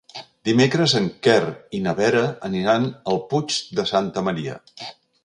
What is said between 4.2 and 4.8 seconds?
Maria.